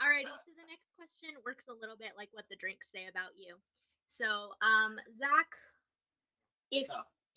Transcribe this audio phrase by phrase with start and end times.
[0.00, 3.36] Alrighty, so the next question works a little bit like what the drinks say about
[3.36, 3.56] you.
[4.06, 4.24] So,
[4.62, 5.46] um, Zach,
[6.70, 6.94] if So,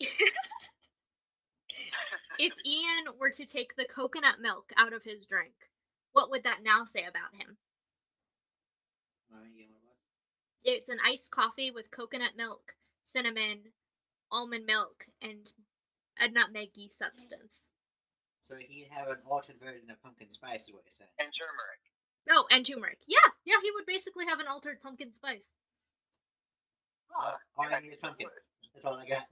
[2.38, 5.52] if Ian were to take the coconut milk out of his drink,
[6.12, 7.58] what would that now say about him?
[9.32, 10.78] uh, you know what it was?
[10.78, 13.60] It's an iced coffee with coconut milk, cinnamon,
[14.32, 15.52] almond milk, and
[16.18, 17.60] a nutmeggy substance.
[18.40, 21.10] So he'd have an altered version of pumpkin spice, is what you're saying.
[21.20, 21.83] And turmeric.
[22.30, 22.98] Oh, and turmeric.
[23.06, 25.58] Yeah, yeah, he would basically have an altered pumpkin spice.
[27.14, 28.28] All, all I need is pumpkin.
[28.72, 29.26] That's all I got.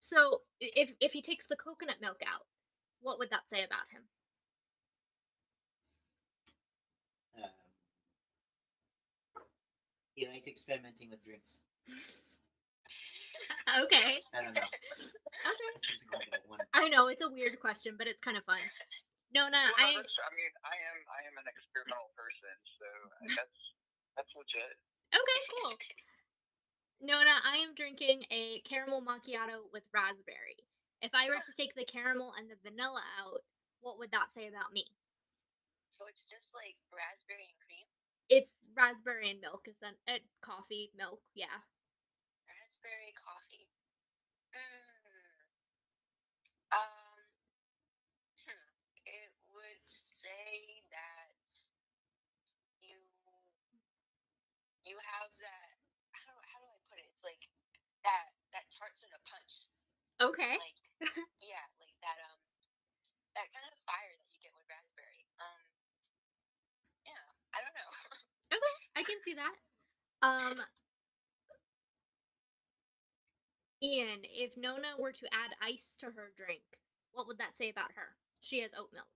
[0.00, 2.44] So, if if he takes the coconut milk out,
[3.00, 4.02] what would that say about him?
[7.42, 7.50] Um,
[10.14, 11.60] he liked experimenting with drinks.
[13.84, 14.20] okay.
[14.34, 14.60] I don't know.
[15.44, 15.70] Okay.
[15.74, 16.58] That's something like that one.
[16.72, 18.58] I know it's a weird question, but it's kind of fun.
[19.34, 22.86] Nona, Well, no, I I mean, I am I am an experimental person, so
[23.34, 23.60] that's
[24.14, 24.78] that's legit.
[25.10, 25.74] okay, cool.
[27.02, 30.56] Nona, I am drinking a caramel macchiato with raspberry.
[31.02, 33.42] If I were to take the caramel and the vanilla out,
[33.82, 34.86] what would that say about me?
[35.90, 37.86] So it's just like raspberry and cream.
[38.30, 41.60] It's raspberry and milk, is that uh, coffee, milk, yeah.
[42.48, 43.68] Raspberry coffee.
[44.54, 44.94] Mm.
[46.72, 47.18] Um.
[48.48, 48.66] Hmm.
[49.04, 51.52] It would say that
[52.80, 52.96] you
[54.88, 55.70] you have that.
[56.16, 57.06] How do how do I put it?
[57.12, 57.44] It's like
[58.02, 59.68] that that tarts in a punch.
[60.18, 60.56] Okay.
[60.58, 60.80] Like
[61.38, 62.40] yeah, like that um
[63.38, 65.22] that kind of fire that you get with raspberry.
[65.38, 65.62] Um.
[67.04, 67.24] Yeah.
[67.54, 67.90] I don't know.
[68.54, 69.54] Okay, I can see that.
[70.22, 70.60] Um,
[73.82, 74.22] Ian,
[74.54, 76.62] if Nona were to add ice to her drink,
[77.12, 78.14] what would that say about her?
[78.40, 79.06] She has oat milk.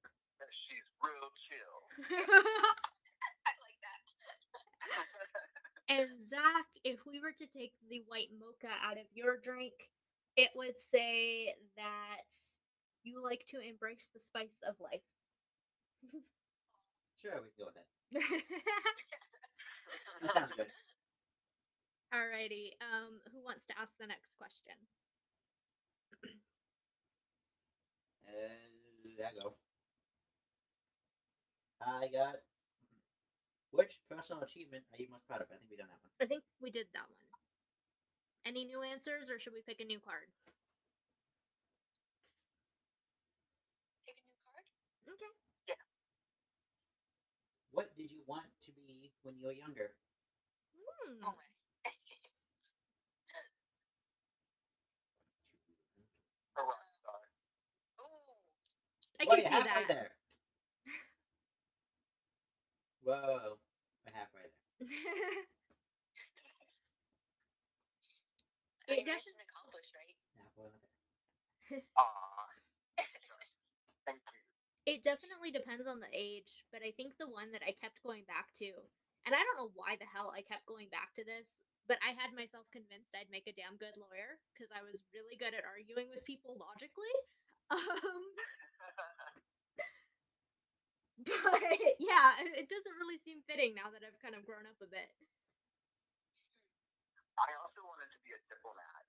[0.66, 1.78] She's real chill.
[3.46, 4.02] I like that.
[5.94, 9.74] and Zach, if we were to take the white mocha out of your drink,
[10.36, 12.30] it would say that
[13.02, 15.02] you like to embrace the spice of life.
[17.20, 17.88] Sure, we can go with that.
[20.22, 20.66] That sounds good.
[22.14, 24.74] Alrighty, um, who wants to ask the next question?
[28.28, 29.54] Uh, I go.
[31.80, 32.36] I got.
[33.70, 35.48] Which personal achievement are you most proud of?
[35.52, 36.12] I think we done that one.
[36.20, 37.24] I think we did that one.
[38.44, 40.26] Any new answers, or should we pick a new card?
[44.06, 44.64] Take a new card.
[45.08, 45.32] Okay.
[45.68, 45.74] Yeah.
[47.72, 49.92] What did you want to be when you were younger?
[50.76, 51.20] Hmm.
[51.24, 51.44] Oh my.
[56.56, 57.20] A rock star.
[58.00, 58.34] Ooh.
[59.38, 59.88] I Well, can you're halfway that.
[59.88, 60.10] there.
[63.02, 63.60] Whoa,
[64.04, 64.52] we're halfway there.
[68.88, 70.16] I It mean, defi- mission accomplished, right?
[70.38, 71.82] Halfway there.
[71.98, 72.46] Aw.
[74.06, 74.94] Thank you.
[74.94, 78.24] it definitely depends on the age, but I think the one that I kept going
[78.24, 78.72] back to,
[79.26, 82.12] and I don't know why the hell I kept going back to this, but I
[82.12, 85.64] had myself convinced I'd make a damn good lawyer because I was really good at
[85.64, 87.12] arguing with people logically.
[87.70, 88.32] Um,
[91.26, 91.60] but
[91.98, 95.10] yeah, it doesn't really seem fitting now that I've kind of grown up a bit.
[97.38, 99.02] I also wanted to be a diplomat.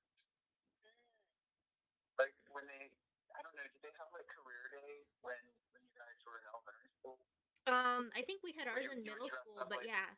[2.17, 2.89] Like when they,
[3.33, 5.39] I don't know, did they have like career day when
[5.73, 7.17] when you guys were in elementary school?
[7.69, 10.09] Um, I think we had ours in middle school, but like- yeah.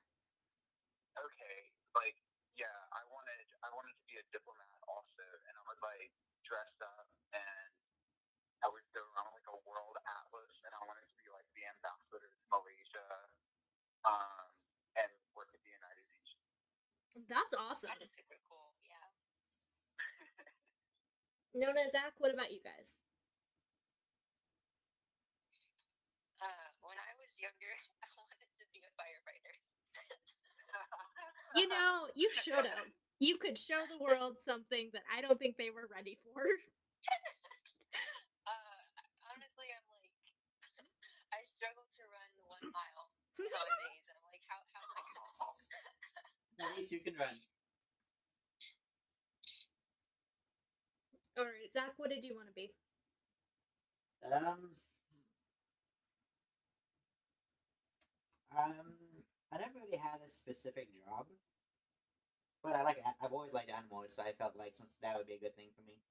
[1.20, 1.58] Okay,
[1.94, 2.16] like
[2.56, 6.12] yeah, I wanted I wanted to be a diplomat also, and I would like
[6.48, 7.72] dress up and
[8.64, 11.66] I would go around like a world atlas, and I wanted to be like the
[11.68, 13.08] ambassador to Malaysia,
[14.06, 14.46] um,
[15.02, 16.48] and work at the United Nations.
[17.32, 17.90] That's awesome.
[17.98, 18.74] That is super cool.
[18.86, 19.08] Yeah.
[21.54, 22.96] Nona, Zach, what about you guys?
[26.42, 27.72] Uh, when I was younger,
[28.04, 29.54] I wanted to be a firefighter.
[31.56, 32.88] You know, you should have.
[33.20, 36.44] You could show the world something that I don't think they were ready for.
[38.48, 38.82] Uh,
[39.34, 40.12] honestly, I'm like,
[41.34, 45.32] I struggle to run one mile nowadays, and I'm like, how how am I gonna?
[46.62, 47.34] At least you can run.
[51.38, 52.72] All right, Zach, what did you want to be?
[54.24, 54.76] Um.
[58.52, 61.28] Um, I never really had a specific job,
[62.64, 62.98] but I like.
[62.98, 65.56] a- I've always liked animals, so I felt like some, that would be a good
[65.56, 66.04] thing for me.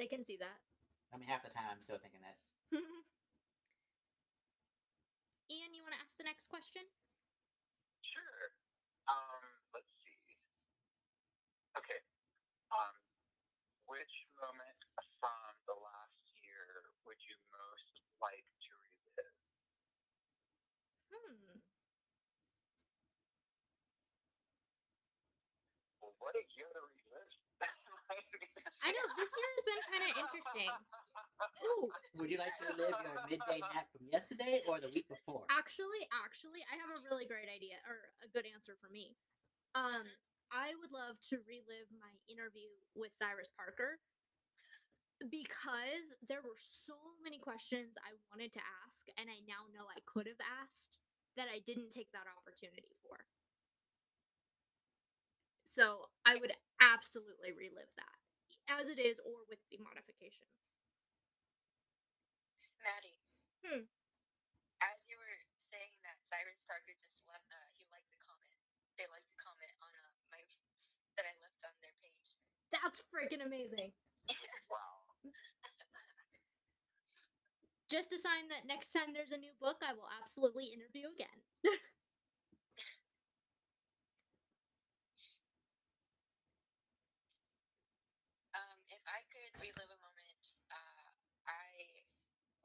[0.00, 0.58] I can see that.
[1.12, 2.36] I mean, half the time I'm still thinking that.
[6.58, 6.82] question?
[8.02, 8.44] Sure.
[9.06, 10.20] Um, let's see.
[11.78, 12.00] Okay.
[12.74, 12.96] Um,
[13.86, 14.80] which moment
[15.22, 16.66] from the last year
[17.06, 19.38] would you most like to relive?
[21.14, 21.62] Hmm.
[26.02, 27.32] Well, what a year to relive.
[28.84, 30.72] I know this year has been kind of interesting.
[32.18, 35.46] Would you like to relive your midday nap from yesterday or the week before?
[35.50, 39.14] Actually, actually, I have a really great idea or a good answer for me.
[39.74, 40.06] Um,
[40.50, 44.00] I would love to relive my interview with Cyrus Parker
[45.30, 50.00] because there were so many questions I wanted to ask and I now know I
[50.06, 51.02] could have asked
[51.36, 53.18] that I didn't take that opportunity for.
[55.68, 56.50] So, I would
[56.80, 58.18] absolutely relive that
[58.68, 60.74] as it is or with the modifications.
[62.82, 63.18] Maddie.
[63.64, 63.84] Hmm.
[64.82, 68.58] As you were saying that Cyrus Parker just left, uh, he liked to comment.
[68.98, 70.40] They like to comment on uh, my
[71.18, 72.28] that I left on their page.
[72.70, 73.90] That's freaking amazing.
[74.72, 75.02] wow.
[77.88, 81.40] Just a sign that next time there's a new book, I will absolutely interview again.
[88.54, 91.08] Um, if I could relive a moment, uh,
[91.46, 92.04] I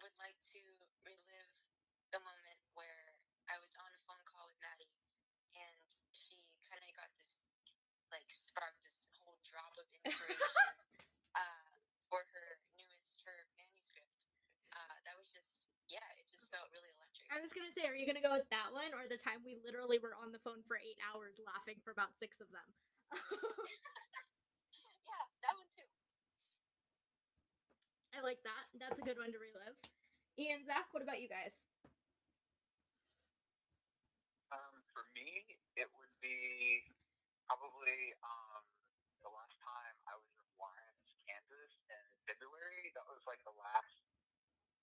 [0.02, 0.62] would like to
[1.06, 1.52] relive
[2.12, 3.16] the moment where
[3.52, 4.96] I was on a phone call with Maddie,
[5.54, 6.36] and she
[6.68, 7.36] kind of got this,
[8.10, 10.74] like, spark, this whole drop of inspiration
[11.38, 11.70] uh,
[12.10, 12.48] for her
[12.82, 14.16] newest, her manuscript.
[14.74, 17.28] Uh, that was just, yeah, it just felt really electric.
[17.30, 19.62] I was gonna say, are you gonna go with that one or the time we
[19.62, 22.66] literally were on the phone for eight hours laughing for about six of them?
[25.06, 25.86] yeah, that one too.
[28.18, 28.66] I like that.
[28.82, 29.78] That's a good one to relive.
[30.42, 31.70] Ian, Zach, what about you guys?
[34.50, 35.46] Um, for me,
[35.78, 36.90] it would be
[37.46, 38.66] probably um,
[39.22, 42.90] the last time I was in Lawrence, Kansas in February.
[42.98, 44.02] That was like the last.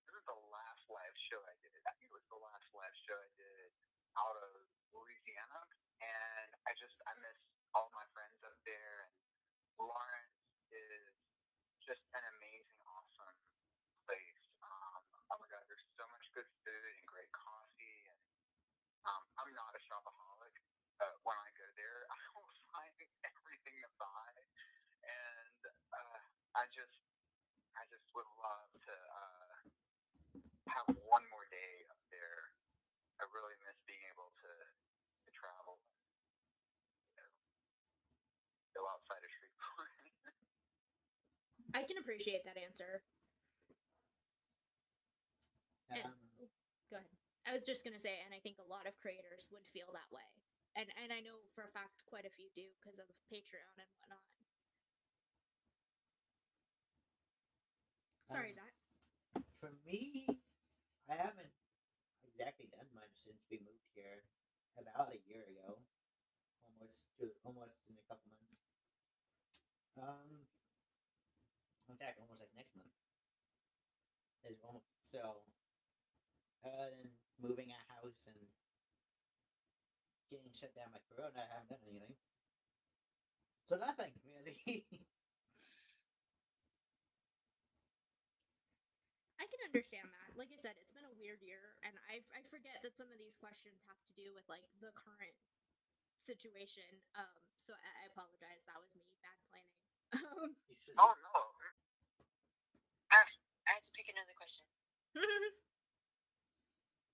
[0.06, 1.74] This was the last live show I did.
[1.86, 3.70] I think it was the last live show I did
[4.18, 4.50] out of
[4.90, 5.62] Louisiana,
[6.02, 7.38] and I just I miss
[7.74, 9.06] all my friends up there.
[9.06, 9.14] And
[9.78, 10.34] Lawrence
[10.74, 11.14] is
[11.86, 13.38] just an amazing, awesome
[14.06, 14.42] place.
[14.66, 18.20] Um, oh my God, there's so much good food and great coffee and
[19.08, 20.54] um, I'm not a shopaholic.
[21.00, 22.94] Uh, when I go there, I will find
[23.24, 24.32] everything to buy,
[25.02, 25.60] and
[25.96, 26.20] uh,
[26.60, 27.00] I just,
[27.74, 29.56] I just would love to uh,
[30.68, 32.52] have one more day up there.
[33.20, 34.52] I really miss being able to,
[35.24, 35.80] to travel,
[37.08, 37.32] you know,
[38.76, 39.92] go outside of Shreveport.
[41.74, 43.02] I can appreciate that answer.
[45.90, 46.06] Yeah.
[46.86, 47.18] Go ahead.
[47.46, 50.06] I was just gonna say, and I think a lot of creators would feel that
[50.14, 50.22] way,
[50.78, 53.90] and and I know for a fact quite a few do because of Patreon and
[53.98, 54.22] whatnot.
[58.30, 58.74] Sorry, Um, Zach.
[59.58, 60.26] For me,
[61.10, 61.50] I haven't
[62.22, 64.22] exactly done much since we moved here
[64.78, 65.82] about a year ago,
[66.62, 68.62] almost to almost in a couple months.
[69.98, 70.46] Um,
[72.00, 72.96] in fact, almost like next month.
[74.48, 75.44] Is almost so.
[76.64, 78.40] Other than moving a house and
[80.32, 82.16] getting shut down by Corona, I haven't done anything.
[83.68, 84.56] So nothing really.
[89.40, 90.32] I can understand that.
[90.40, 93.20] Like I said, it's been a weird year, and I I forget that some of
[93.20, 95.36] these questions have to do with like the current
[96.24, 96.88] situation.
[97.12, 98.64] Um, so I, I apologize.
[98.64, 99.80] That was me bad planning.
[100.16, 100.56] Um,
[101.04, 101.60] oh no,
[103.70, 104.66] I had to pick another question.
[105.20, 105.28] Um,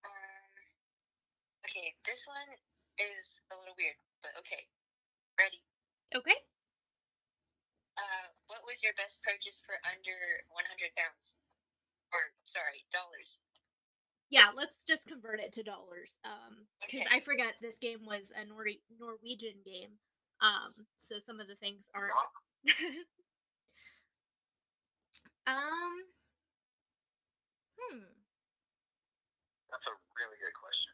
[1.67, 2.51] okay, this one
[2.99, 4.63] is a little weird, but okay.
[5.39, 5.61] Ready?
[6.17, 6.39] okay.
[7.99, 10.17] Uh, what was your best purchase for under
[10.53, 11.35] 100 pounds?
[12.13, 13.41] Or, sorry, dollars.
[14.31, 16.19] Yeah, let's just convert it to dollars.
[16.25, 17.17] Um, because Okay.
[17.17, 18.67] I forget this game was a Nor-
[18.99, 19.91] Norwegian game.
[20.41, 22.13] Um, so some of the things aren't.
[25.47, 26.16] um.
[27.91, 28.07] Hmm.
[29.71, 30.93] that's a really good question.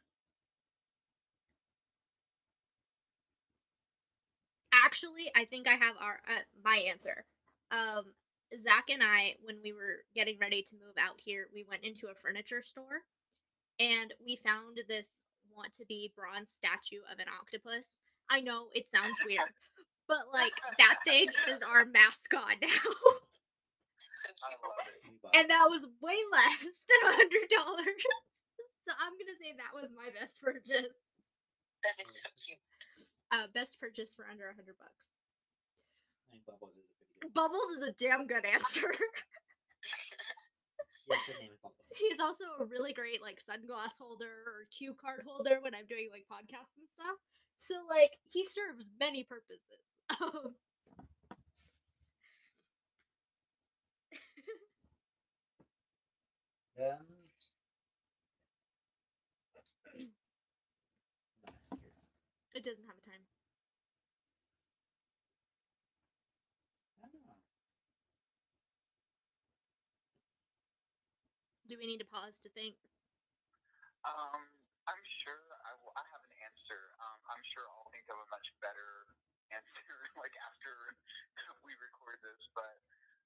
[4.72, 7.25] Actually, I think I have our uh, my answer.
[7.70, 8.12] Um,
[8.61, 12.08] Zach and I, when we were getting ready to move out here, we went into
[12.08, 13.00] a furniture store,
[13.80, 15.25] and we found this
[15.56, 18.02] want to be bronze statue of an octopus.
[18.28, 19.49] I know it sounds weird,
[20.08, 22.68] but like that thing is our mascot now.
[22.68, 23.20] I love it.
[23.92, 24.12] we bought
[25.35, 28.02] and that was way less than a hundred dollars.
[28.87, 30.91] So I'm gonna say that was my best purchase.
[31.83, 32.59] That is so cute.
[33.31, 35.07] Uh, best purchase for under a hundred bucks.
[36.47, 37.29] Bubbles is a.
[37.31, 38.88] Bubbles is a damn good answer.
[41.11, 41.50] Yes, her name.
[41.99, 46.09] He's also a really great like sunglass holder or cue card holder when I'm doing
[46.11, 47.19] like podcasts and stuff.
[47.59, 49.67] So like he serves many purposes.
[50.21, 50.55] Um,
[56.83, 57.07] Um.
[62.59, 63.23] it doesn't have a time.
[71.71, 72.77] Do we need to pause to think?
[74.03, 74.43] Um,
[74.91, 75.95] I'm sure I will.
[75.95, 76.81] I have an answer.
[76.99, 78.91] Um, I'm sure I'll think of a much better
[79.57, 80.75] answer like after
[81.65, 82.43] we record this.
[82.53, 82.77] But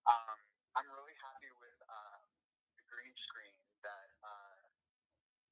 [0.06, 0.38] um,
[0.76, 2.20] I'm really happy with uh,
[2.78, 4.62] the green screen that uh,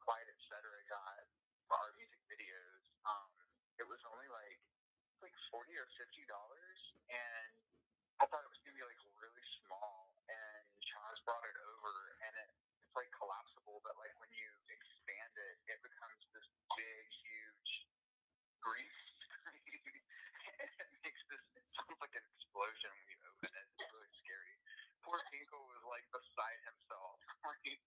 [0.05, 0.55] Quiet Etc.
[0.87, 1.25] got
[1.67, 2.85] for our music videos.
[3.09, 3.33] Um,
[3.81, 4.61] it was only like
[5.25, 6.81] like forty or fifty dollars,
[7.15, 7.55] and
[8.19, 10.11] I thought it was gonna be like really small.
[10.27, 11.95] And Chaz brought it over,
[12.27, 12.51] and it
[12.95, 16.47] it's like collapsible, but like when you expand it, it becomes this
[16.79, 17.73] big, huge
[18.63, 19.99] green screen.
[20.63, 23.67] and it makes this, it sounds like an explosion when you open it.
[23.79, 24.55] It's really scary.
[25.03, 27.19] Poor Tinkle was like beside himself.
[27.43, 27.83] Like,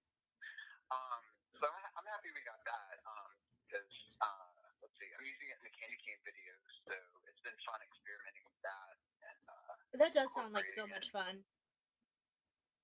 [0.91, 1.23] um,
[1.55, 2.95] so I'm, ha- I'm happy we got that.
[3.07, 3.31] Um,
[3.63, 6.95] because uh, let's see, I'm using it in the candy cane videos, so
[7.31, 8.95] it's been fun experimenting with that.
[9.23, 11.43] And uh, That does sound like so much fun.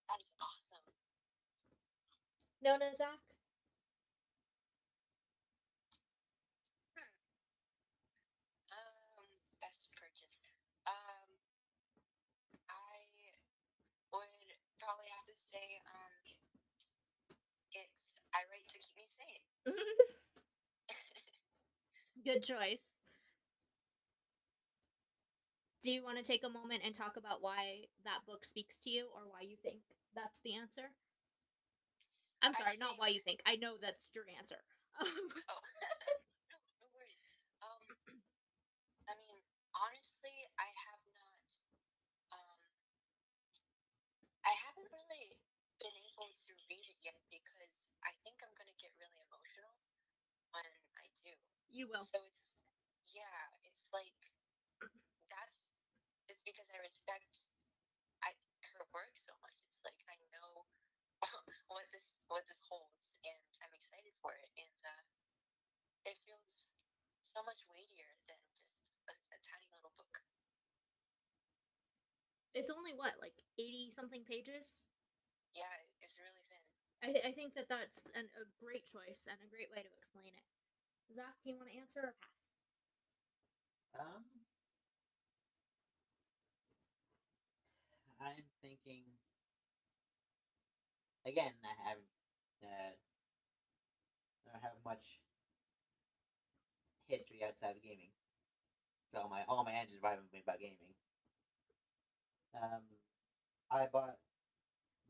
[0.10, 0.86] That is awesome.
[2.62, 3.20] Nona, Zach?
[8.72, 9.26] Um,
[9.62, 10.42] best purchase.
[10.88, 11.30] Um,
[12.70, 12.98] I
[14.14, 16.14] would probably have to say, um,
[17.74, 19.46] it's I write to keep me sane.
[22.26, 22.80] Good choice.
[25.84, 28.90] Do you want to take a moment and talk about why that book speaks to
[28.90, 29.82] you or why you think
[30.16, 30.90] that's the answer?
[32.42, 33.42] I'm sorry, not think- why you think.
[33.46, 34.64] I know that's your answer.
[35.00, 35.06] Oh,
[36.52, 37.24] no, no worries.
[37.62, 37.82] Um,
[39.08, 39.40] I mean,
[39.74, 41.40] honestly, I have not.
[42.32, 42.60] Um,
[44.46, 45.36] I haven't really
[45.82, 47.76] been able to read it yet because
[48.08, 49.76] I think I'm gonna get really emotional
[50.52, 50.66] when
[51.00, 51.34] I do.
[51.72, 52.04] you will.
[52.06, 52.62] So it's
[53.14, 54.16] yeah, it's like
[55.32, 55.70] that's
[56.32, 57.44] it's because I respect
[58.24, 58.32] I
[58.76, 59.58] her work so much.
[59.68, 60.66] It's like I know
[61.68, 65.04] what this what this holds and I'm excited for it and uh,
[66.06, 66.72] it feels
[67.24, 70.24] so much weightier than just a, a tiny little book.
[72.54, 74.80] It's only what, like 80 something pages?
[75.54, 75.66] Yeah,
[76.02, 76.62] it's really thin.
[77.02, 80.34] I, I think that that's an, a great choice and a great way to explain
[80.34, 80.46] it.
[81.14, 82.30] Zach, do you want to answer or pass?
[84.00, 84.24] Um,
[88.20, 89.04] I'm thinking.
[91.26, 92.08] Again, I haven't.
[92.64, 92.94] Uh,
[94.48, 95.20] I don't have much
[97.08, 98.12] history outside of gaming,
[99.08, 100.96] so my all my answers have been about gaming.
[102.54, 102.84] Um,
[103.72, 104.18] I bought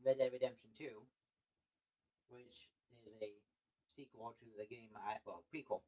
[0.04, 1.06] Red Dead Redemption Two,
[2.28, 2.70] which
[3.04, 3.32] is a
[3.94, 5.82] sequel to the game I well prequel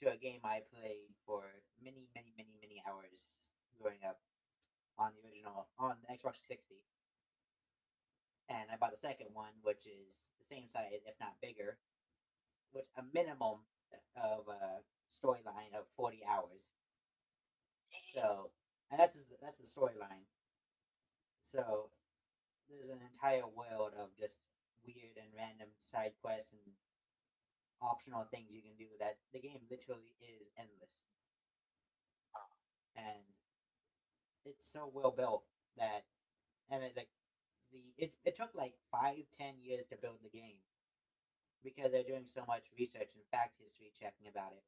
[0.00, 1.42] to a game I played for
[1.82, 3.50] many, many, many, many hours
[3.80, 4.18] growing up
[4.98, 6.84] on the original on the Xbox 360.
[8.48, 11.78] And I bought the second one, which is the same size, if not bigger,
[12.72, 13.66] with a minimum
[14.14, 16.68] of a storyline of 40 hours.
[18.14, 18.50] So,
[18.90, 20.26] and that's that's the storyline.
[21.46, 21.88] So,
[22.68, 24.36] there's an entire world of just
[24.84, 26.74] weird and random side quests and
[27.80, 31.02] optional things you can do that the game literally is endless.
[32.96, 33.22] And
[34.44, 35.42] it's so well built
[35.76, 36.02] that,
[36.70, 37.08] and it, like
[37.72, 40.56] the it it took like five ten years to build the game
[41.62, 44.62] because they're doing so much research and fact history checking about it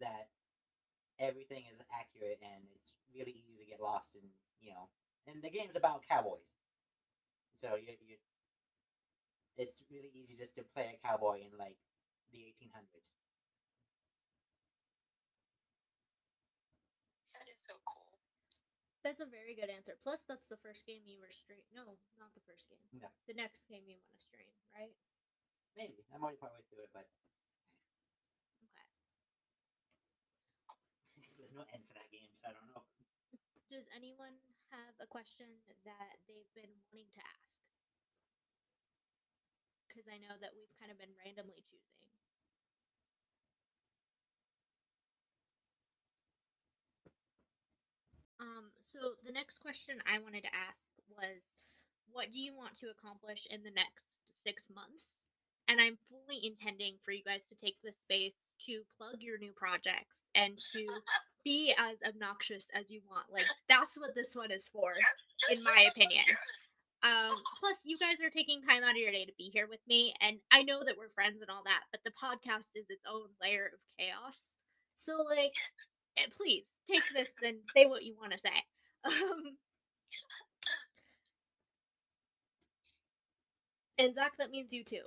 [0.00, 0.26] that
[1.18, 4.22] everything is accurate and it's really easy to get lost in
[4.60, 4.88] you know
[5.26, 6.48] and the game's about cowboys
[7.56, 8.16] so you you
[9.56, 11.76] it's really easy just to play a cowboy in like
[12.32, 13.10] the 1800s
[17.32, 18.18] That is so cool.
[19.02, 19.96] That's a very good answer.
[20.02, 21.60] Plus, that's the first game you were stream.
[21.74, 22.78] No, not the first game.
[22.92, 23.08] No.
[23.26, 24.94] The next game you want to stream, right?
[25.76, 27.06] maybe i'm already partway through it but
[28.62, 28.86] Okay.
[31.38, 32.82] there's no end for that game so i don't know
[33.70, 34.38] Does anyone
[34.74, 35.46] have a question
[35.86, 37.64] that they've been wanting to ask?
[39.94, 42.10] because I know that we've kind of been randomly choosing.
[48.42, 51.46] Um, so the next question I wanted to ask was,
[52.10, 54.10] what do you want to accomplish in the next
[54.42, 55.22] six months?
[55.70, 58.34] And I'm fully intending for you guys to take this space
[58.66, 60.82] to plug your new projects and to
[61.44, 63.26] be as obnoxious as you want.
[63.32, 64.94] Like that's what this one is for,
[65.50, 66.24] in my opinion.
[67.02, 69.80] Um, plus, you guys are taking time out of your day to be here with
[69.86, 73.04] me, and I know that we're friends and all that, but the podcast is its
[73.08, 74.56] own layer of chaos.
[74.96, 75.54] So, like,
[76.18, 78.50] eh, please take this and say what you want to say.
[79.04, 79.56] Um,
[83.98, 85.02] and Zach, that means you too.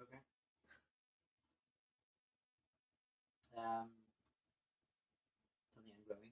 [0.00, 0.18] Okay.
[3.58, 3.90] Um,
[5.74, 6.30] something I'm growing.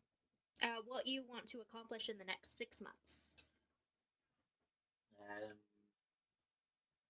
[0.62, 3.44] Uh, what you want to accomplish in the next six months.
[5.18, 5.58] Um,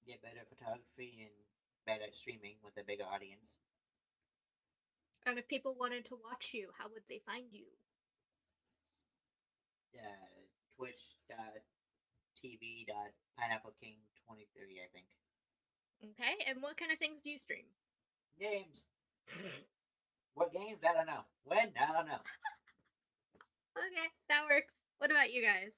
[0.06, 1.34] get better photography and
[1.84, 3.52] better at streaming with a bigger audience.
[5.26, 7.66] And if people wanted to watch you, how would they find you?
[9.96, 10.40] Uh,
[10.76, 13.96] Twitch.tv dot Pineapple King
[14.26, 15.06] 23, I think.
[16.04, 17.64] Okay, and what kind of things do you stream?
[18.38, 18.86] Games.
[20.36, 20.78] what games?
[20.84, 21.24] I don't know.
[21.48, 21.72] When?
[21.74, 22.20] I don't know.
[23.76, 24.72] Okay, that works.
[25.00, 25.72] What about you guys?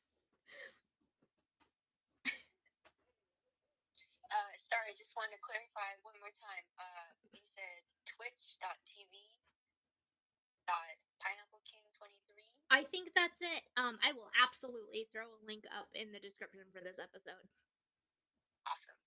[4.28, 6.66] Uh, sorry, just wanted to clarify one more time.
[6.76, 9.14] Uh, you said twitch.tv
[10.68, 12.44] dot pineapple king 23.
[12.68, 13.62] I think that's it.
[13.80, 17.40] Um, I will absolutely throw a link up in the description for this episode.
[18.68, 19.00] Awesome.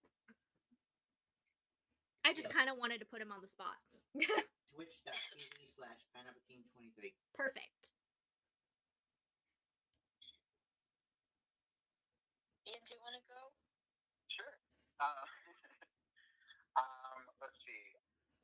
[2.25, 2.57] I just Yeah.
[2.65, 3.77] kind of wanted to put him on the spot.
[4.71, 7.11] Twitch.tv slash Pineapple King 23.
[7.35, 7.91] Perfect.
[12.63, 13.41] Ian, do you want to go?
[14.31, 14.55] Sure.
[15.03, 15.27] Uh,
[16.81, 17.83] um, let's see.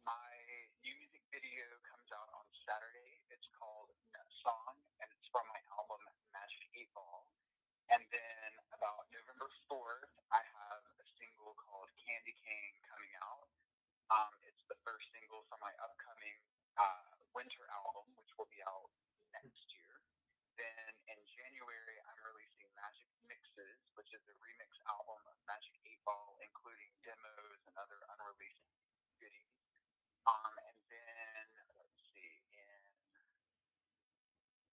[0.03, 0.35] My
[0.83, 3.23] new music video comes out on Saturday.
[3.31, 3.95] It's called
[4.43, 6.03] Song, and it's from my album
[6.35, 7.23] Magic 8 Ball.
[7.87, 13.47] And then about November 4th, I have a single called Candy King coming out.
[14.07, 16.39] Um, it's the first single from my upcoming
[16.79, 18.87] uh, winter album, which will be out
[19.35, 19.91] next year.
[20.55, 26.07] Then in January, I'm releasing Magic Mixes, which is a remix album of Magic 8
[26.07, 28.63] Ball, including demos and other unreleased
[29.19, 29.59] goodies.
[30.23, 32.81] Um, and then, let's see, in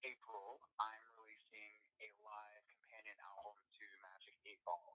[0.06, 4.94] April, I'm releasing a live companion album to Magic 8 Ball.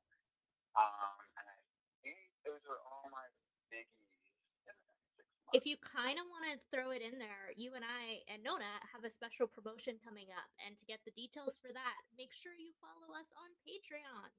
[0.79, 1.59] Um, and I
[2.05, 3.27] think those are all my
[3.73, 4.25] biggies
[4.65, 5.48] in the next six months.
[5.59, 8.79] If you kind of want to throw it in there, you and I and Nona
[8.95, 12.55] have a special promotion coming up, and to get the details for that, make sure
[12.55, 14.31] you follow us on Patreon.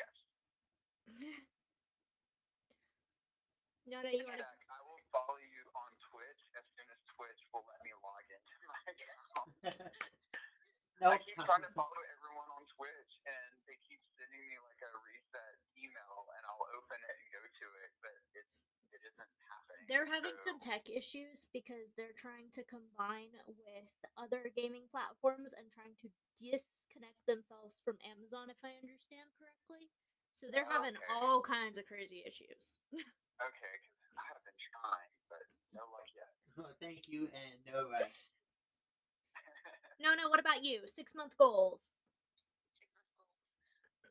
[0.00, 0.16] yes.
[3.84, 4.48] Nona, you want to?
[4.48, 8.24] Jack, I will follow you on Twitch as soon as Twitch will let me log
[8.24, 9.48] into my account.
[11.04, 14.80] no, I keep trying to follow everyone on Twitch, and they keep sending me like
[14.88, 18.56] a reset email, and I'll open it and go to it, but it's
[18.94, 19.73] it isn't happening.
[19.88, 25.70] They're having some tech issues because they're trying to combine with other gaming platforms and
[25.70, 26.08] trying to
[26.40, 29.90] disconnect themselves from Amazon, if I understand correctly.
[30.36, 31.12] So they're having Okay.
[31.14, 32.72] all kinds of crazy issues.
[33.42, 35.42] Okay, 'cause I have been trying, but
[35.74, 36.30] no luck yet.
[36.80, 38.30] Thank you, and no rush.
[39.98, 40.86] No, no, what about you?
[40.86, 41.82] Six month goals.
[42.74, 43.50] Six month goals.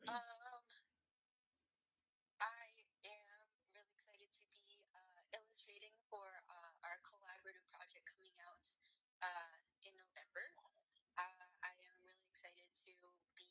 [0.08, 0.62] Um,
[2.40, 2.64] I
[3.08, 3.40] am
[3.72, 8.64] really excited to be uh, illustrating for uh, our collaborative project coming out
[9.24, 10.44] uh, in November.
[11.16, 12.92] Uh, I am really excited to
[13.34, 13.48] be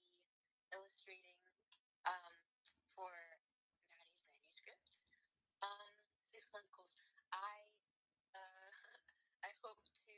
[0.73, 1.39] illustrating
[2.05, 2.33] um,
[2.93, 3.11] for
[3.93, 4.33] Maddie's
[4.65, 5.01] manuscript.
[5.63, 5.93] Um,
[6.27, 6.93] six month goals.
[7.31, 7.55] I
[8.35, 8.93] uh,
[9.45, 10.15] I hope to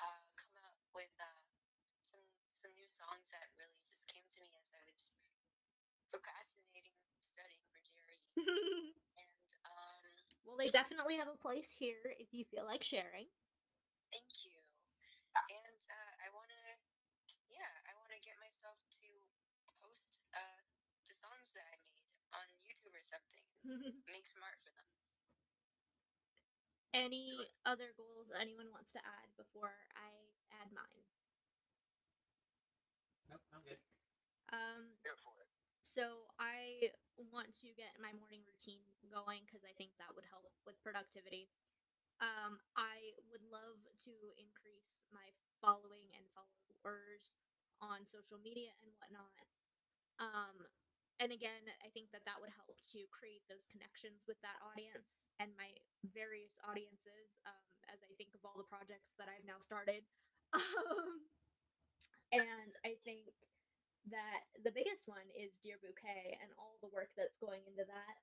[0.00, 1.40] uh, come up with uh,
[2.04, 2.24] some
[2.58, 5.14] some new songs that really just came to me as I was
[6.12, 8.20] procrastinating studying for Jerry.
[9.16, 10.02] And um,
[10.44, 13.28] well, they definitely have a place here if you feel like sharing.
[14.12, 14.54] thank you.
[15.48, 16.64] And uh, I want to,
[17.48, 19.08] yeah, I want to get myself to
[19.80, 20.60] post uh,
[21.08, 23.44] the songs that I made on YouTube or something.
[24.12, 24.88] Make smart for them.
[26.94, 30.10] Any other goals anyone wants to add before I
[30.62, 31.04] add mine?
[33.28, 33.80] Nope, I'm good.
[34.52, 35.48] Um, Go for it.
[35.80, 36.90] So I
[37.32, 41.48] want to get my morning routine going because I think that would help with productivity.
[42.20, 45.24] Um, I would love to increase my
[45.58, 47.34] following and followers
[47.80, 49.48] on social media and whatnot.
[50.20, 50.68] Um,
[51.18, 55.32] and again, I think that that would help to create those connections with that audience
[55.40, 55.72] and my
[56.14, 60.04] various audiences um, as I think of all the projects that I've now started.
[62.32, 63.28] Um, and I think
[64.10, 68.16] that the biggest one is Dear Bouquet and all the work that's going into that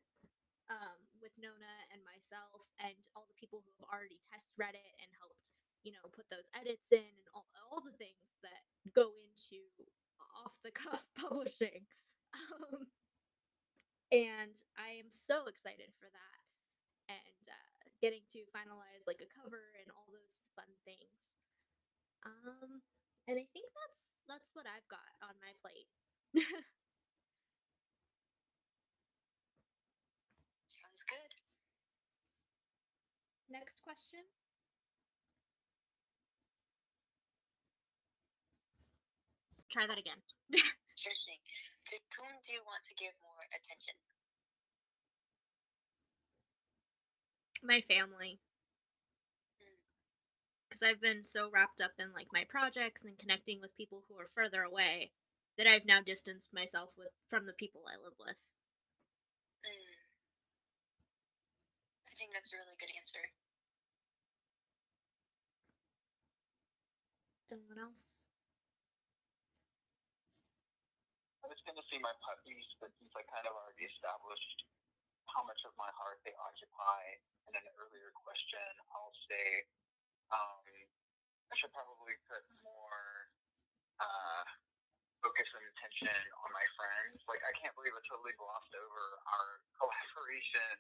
[0.69, 4.93] um, with Nona and myself and all the people who have already test read it
[5.01, 8.63] and helped, you know, put those edits in and all, all the things that
[8.93, 9.63] go into
[10.45, 11.85] off the cuff publishing.
[12.33, 12.87] Um,
[14.11, 16.39] and I am so excited for that
[17.09, 21.19] and uh, getting to finalize like a cover and all those fun things.
[22.25, 22.81] Um,
[23.27, 25.89] and I think that's that's what I've got on my plate.
[30.67, 31.35] Sounds good.
[33.49, 34.21] Next question.
[39.71, 40.21] Try that again.
[40.99, 41.39] Sure thing.
[41.87, 43.95] To whom do you want to give more attention?
[47.63, 48.37] My family.
[50.67, 54.17] Because I've been so wrapped up in like my projects and connecting with people who
[54.19, 55.11] are further away
[55.57, 58.37] that I've now distanced myself with from the people I live with.
[59.65, 60.09] Mm.
[62.07, 63.21] I think that's a really good answer.
[67.49, 68.29] Anyone else?
[71.41, 74.69] I was going to see my puppies, but since I kind of already established
[75.33, 77.01] how much of my heart they occupy
[77.49, 79.65] in an earlier question, I'll say
[80.29, 80.61] um,
[81.49, 83.01] I should probably put more
[83.97, 84.45] uh,
[85.25, 87.17] focus and attention on my friends.
[87.25, 89.47] Like, I can't believe I totally glossed over our
[89.81, 90.77] collaboration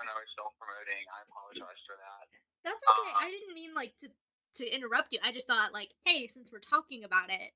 [0.00, 1.04] when I was self-promoting.
[1.12, 2.24] I apologize for that.
[2.64, 3.12] That's okay.
[3.12, 4.08] Uh, I didn't mean like to
[4.54, 5.20] to interrupt you.
[5.24, 7.52] I just thought like, hey, since we're talking about it,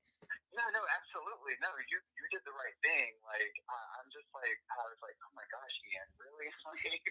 [0.53, 1.57] No, no, absolutely.
[1.65, 3.11] No, you you did the right thing.
[3.25, 6.49] Like I, I'm just like I was like, oh my gosh, Ian, really?
[6.69, 7.05] Like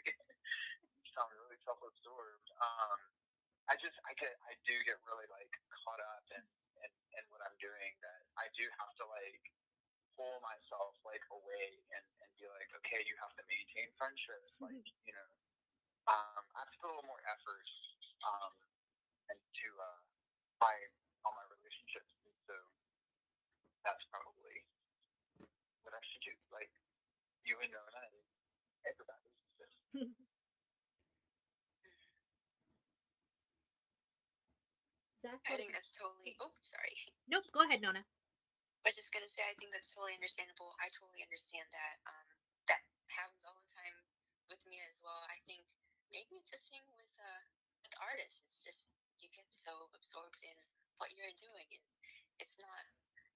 [1.02, 2.48] you sound really self-absorbed.
[2.62, 2.98] Um,
[3.70, 5.50] I just I get I do get really like
[5.84, 6.44] caught up in
[6.86, 9.42] in, in what I'm doing that I do have to like
[10.16, 11.68] pull myself like away
[11.98, 14.58] and and be like, okay, you have to maintain friendships.
[14.62, 15.30] Like you know,
[16.10, 17.66] um, I put a little more effort
[18.22, 18.54] um
[19.32, 20.00] into uh
[20.60, 20.74] my
[21.24, 22.12] all my relationships.
[22.26, 22.54] And so
[23.86, 24.64] that's probably
[25.82, 26.34] what I should do.
[26.52, 26.70] Like
[27.46, 28.16] you and Nona and
[28.86, 29.28] everybody.
[35.22, 36.34] Just, I think that's totally.
[36.42, 36.98] Oh, sorry.
[37.30, 37.46] Nope.
[37.54, 38.02] Go ahead, Nona.
[38.82, 40.74] I was just gonna say I think that's totally understandable.
[40.82, 41.96] I totally understand that.
[42.10, 42.26] Um,
[42.66, 42.82] that
[43.14, 43.94] happens all the time
[44.50, 45.22] with me as well.
[45.30, 45.62] I think
[46.10, 47.42] maybe it's a thing with uh
[47.86, 48.42] with artists.
[48.50, 49.01] It's just you
[49.32, 50.56] get so absorbed in
[51.00, 51.84] what you're doing, and
[52.40, 52.84] it's not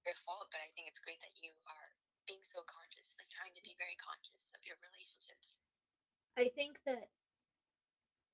[0.05, 0.47] your fault.
[0.53, 1.89] But I think it's great that you are
[2.27, 5.57] being so conscious, like trying to be very conscious of your relationships.
[6.37, 7.09] I think that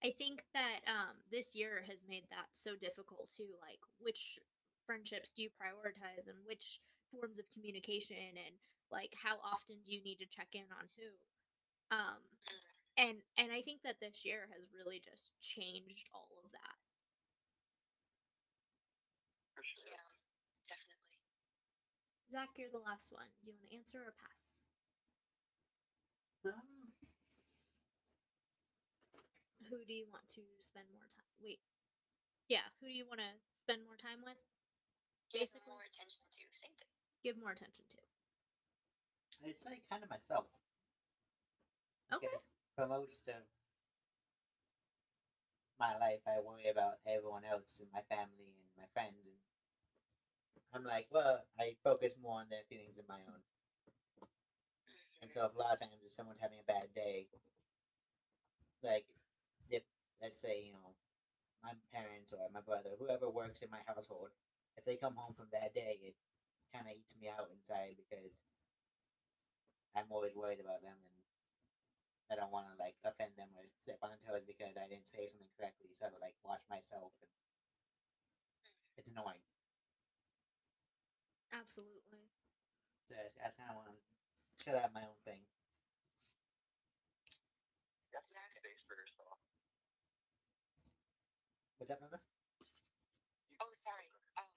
[0.03, 3.55] I think that um this year has made that so difficult too.
[3.61, 4.39] Like which
[4.85, 6.79] friendships do you prioritize and which
[7.11, 8.55] forms of communication and
[8.91, 11.09] like how often do you need to check in on who?
[11.95, 12.19] Um
[12.97, 16.77] and and I think that this year has really just changed all of that.
[19.55, 19.83] for sure.
[19.89, 20.05] Yeah,
[20.67, 21.17] definitely.
[22.33, 23.29] Zach, you're the last one.
[23.45, 24.57] Do you want to answer or pass?
[26.49, 26.89] Um,
[29.69, 31.29] Who do you want to spend more time?
[31.37, 31.61] Wait.
[32.49, 34.41] Yeah, who do you want to spend more time with?
[35.29, 35.61] Give Basically.
[35.69, 36.89] more attention to same thing.
[37.21, 38.01] Give more attention to.
[39.45, 40.49] I'd say kind of myself.
[42.09, 42.25] Okay.
[42.33, 43.45] Because for most of
[45.77, 49.37] my life, I worry about everyone else and my family and my friends, and
[50.73, 53.39] I'm like, well, I focus more on their feelings than my own.
[55.21, 57.27] And so, a lot of times, if someone's having a bad day,
[58.83, 59.05] like,
[59.69, 59.81] if
[60.21, 60.95] let's say, you know,
[61.63, 64.29] my parents or my brother, whoever works in my household,
[64.77, 66.15] if they come home from bad day, it
[66.73, 68.41] kind of eats me out inside because
[69.95, 71.17] I'm always worried about them and
[72.29, 75.25] I don't want to like offend them or step on toes because I didn't say
[75.25, 75.91] something correctly.
[75.93, 77.29] So I like watch myself and
[78.97, 79.52] it's annoying.
[81.53, 82.25] Absolutely.
[83.05, 83.97] So I, I kind of want to
[84.57, 85.45] chill out my own thing.
[88.09, 88.25] You have
[88.57, 89.37] space for yourself.
[91.77, 92.19] What's up, Mama?
[93.61, 94.09] Oh, sorry.
[94.41, 94.49] Um,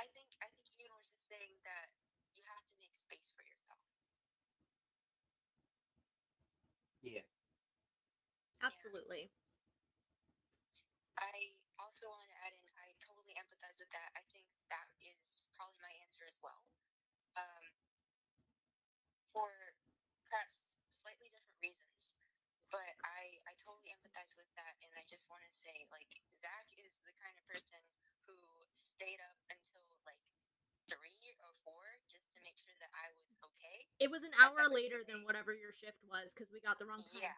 [0.00, 1.88] I think I think Ian was just saying that
[2.32, 3.80] you have to make space for yourself.
[7.04, 7.26] Yeah.
[8.62, 9.28] Absolutely.
[11.18, 11.34] I
[11.78, 14.10] also want to add in, I totally empathize with that.
[14.16, 16.62] I think that is probably my answer as well.
[17.36, 17.64] Um,
[34.01, 37.00] It was an hour later than whatever your shift was because we got the wrong
[37.00, 37.24] time.
[37.24, 37.36] Yeah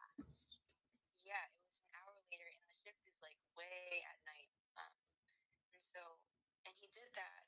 [1.24, 4.50] it was an hour later, and the shift is like way at night.
[4.78, 4.94] Um,
[5.74, 6.02] and so,
[6.66, 7.44] and he did that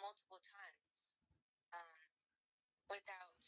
[0.00, 1.16] multiple times,
[1.74, 2.08] um,
[2.90, 3.42] without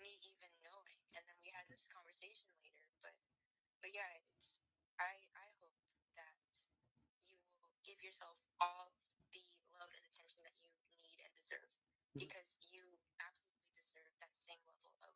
[0.00, 1.00] me even knowing.
[1.16, 2.86] And then we had this conversation later.
[3.04, 3.14] But,
[3.82, 4.60] but yeah, it's
[5.00, 5.76] I I hope
[6.18, 6.36] that
[7.24, 8.92] you will give yourself all
[9.32, 9.44] the
[9.76, 11.70] love and attention that you need and deserve,
[12.14, 12.24] Mhm.
[12.28, 12.84] because you
[13.20, 15.14] absolutely deserve that same level of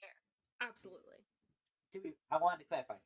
[0.00, 0.20] care.
[0.60, 1.24] Absolutely.
[1.92, 2.98] To be, I wanted to clarify.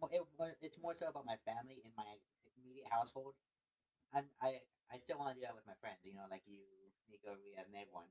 [0.00, 2.12] Mo- It, wa- it's more so about my family and my
[2.58, 3.34] immediate household.
[4.14, 6.62] I'm, I I still want to do that with my friends, you know, like you,
[7.10, 8.10] Nico, Riaz, and everyone,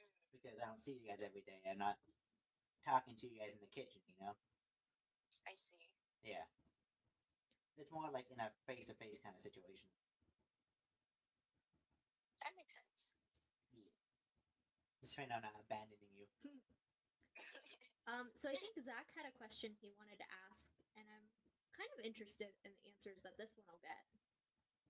[0.00, 0.10] Mm.
[0.32, 1.60] because I don't see you guys every day.
[1.68, 1.96] I'm not
[3.24, 4.36] talking to you guys in the kitchen, you know.
[5.48, 5.80] I see.
[6.20, 6.44] Yeah.
[7.80, 9.88] It's more like in a face to face kind of situation.
[12.44, 13.08] That makes sense.
[13.72, 13.88] Yeah.
[15.00, 16.28] Just trying to not abandoning you.
[18.04, 21.24] Um, so I think Zach had a question he wanted to ask, and I'm
[21.72, 24.04] kind of interested in the answers that this one will get.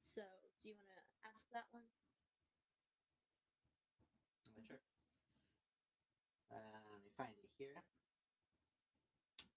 [0.03, 0.27] So,
[0.67, 1.87] do you want to ask that one?
[4.43, 4.83] I'm not sure.
[6.51, 7.79] Uh, let me find it here.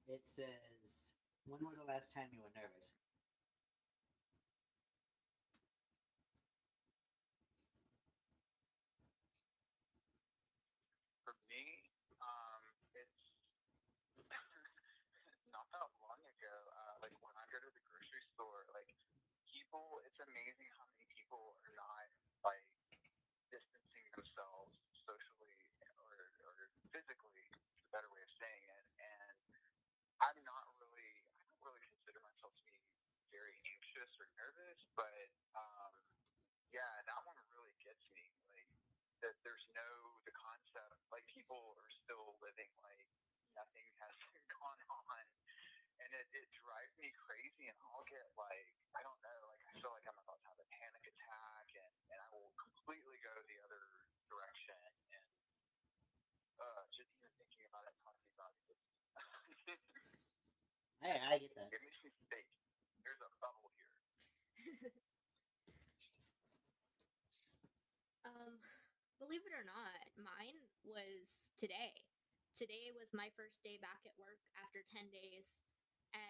[0.07, 1.13] It says,
[1.45, 2.93] "When was the last time you were nervous?"
[11.23, 11.61] For me,
[12.21, 12.61] um,
[12.97, 13.37] it's
[15.53, 16.55] not that long ago.
[16.73, 18.89] Uh, like when I go to the grocery store, like
[19.47, 22.07] people, it's amazing how many people are not
[22.45, 22.65] like
[23.51, 24.73] distancing themselves
[25.05, 26.15] socially or,
[26.47, 26.53] or
[26.93, 27.47] physically.
[27.51, 28.85] Is a better way of saying it.
[29.01, 29.37] And
[30.23, 31.11] I'm not really,
[31.59, 32.79] I don't really consider myself to be
[33.33, 35.93] very anxious or nervous, but um,
[36.73, 38.25] yeah, that one really gets me.
[38.53, 38.69] Like
[39.23, 39.89] that there's no
[40.25, 43.01] the concept like people are still living like
[43.58, 44.13] nothing has
[44.53, 45.25] gone on.
[45.97, 49.73] And it, it drives me crazy and I'll get like I don't know, like I
[49.82, 53.34] feel like I'm about to have a panic attack and, and I will completely go
[53.49, 53.84] the other
[54.30, 54.77] direction
[55.17, 55.25] and
[56.62, 58.77] uh just even thinking about it talking about it
[61.01, 61.69] Hey, I get that.
[61.69, 62.47] give me some steak.
[63.06, 63.93] There's a bubble here.
[68.25, 68.60] Um,
[69.27, 70.55] believe it or not, mine
[70.87, 71.91] was today.
[72.55, 75.59] Today was my first day back at work after 10 days,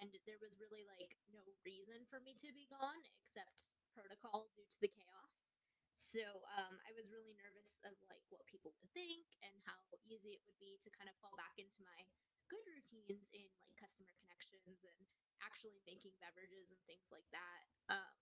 [0.01, 4.65] and there was really like no reason for me to be gone except protocol due
[4.65, 5.45] to the chaos.
[5.93, 6.25] So,
[6.57, 9.77] um, I was really nervous of like what people would think and how
[10.09, 12.01] easy it would be to kind of fall back into my
[12.49, 15.05] good routines in like customer connections and
[15.45, 17.61] actually making beverages and things like that.
[17.93, 18.17] Um,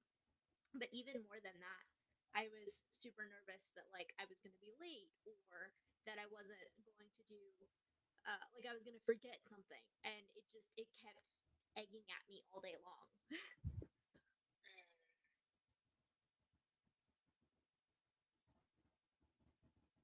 [0.76, 1.88] but even more than that,
[2.36, 5.12] I was super nervous that like I was going to be late
[5.50, 5.72] or
[6.06, 7.42] that I wasn't going to do
[8.28, 11.40] uh, like I was going to forget something and it just it kept
[11.78, 13.08] egging at me all day long.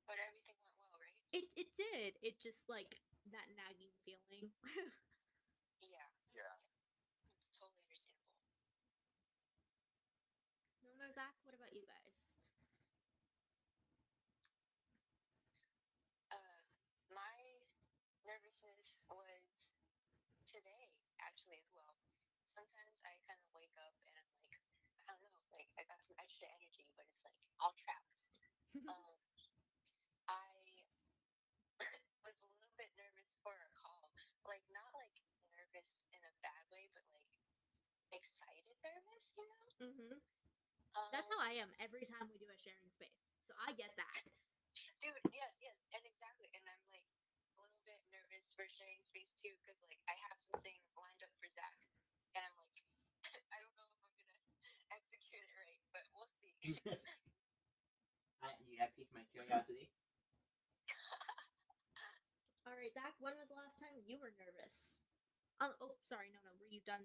[0.06, 1.18] But everything went well, right?
[1.34, 2.14] It it did.
[2.22, 4.52] It just like that nagging feeling.
[5.82, 6.56] Yeah, Yeah.
[7.42, 8.38] it's totally understandable.
[10.84, 11.34] no, no, Zach.
[11.44, 12.36] What about you guys?
[16.32, 16.62] Uh,
[17.14, 17.38] my
[18.26, 19.70] nervousness was
[20.48, 20.92] today
[21.22, 21.96] actually as well.
[22.56, 24.56] Sometimes I kind of wake up and I'm like,
[25.08, 28.32] I don't know, like I got some extra energy, but it's like all trapped.
[28.90, 29.16] um,
[30.28, 30.48] I
[32.26, 34.10] was a little bit nervous for a call,
[34.48, 35.14] like not like
[35.52, 37.28] nervous in a bad way, but like
[38.14, 39.64] excited nervous, you know?
[39.82, 40.18] hmm
[40.98, 43.22] Um, That's how I am every time we do a sharing space.
[43.48, 44.24] So I get that.
[45.02, 46.50] Dude, yes, yes, and exactly.
[46.54, 47.08] And I'm like
[47.58, 51.34] a little bit nervous for sharing space too, because like I have something lined up
[51.40, 51.80] for Zach,
[52.38, 52.76] and I'm like,
[53.54, 54.42] I don't know if I'm gonna
[54.96, 56.56] execute it right, but we'll see.
[58.44, 59.90] I, you have piqued my curiosity.
[62.68, 63.14] All right, Zach.
[63.20, 65.02] When was the last time you were nervous?
[65.62, 66.30] Oh, oh, sorry.
[66.34, 66.54] No, no.
[66.62, 67.02] Were you done?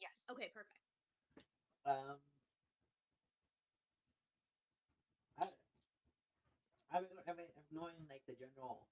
[0.00, 0.24] yes.
[0.32, 0.80] Okay, perfect.
[1.86, 2.18] Um,
[5.38, 5.46] I,
[6.90, 8.88] I, mean, I mean, knowing like the general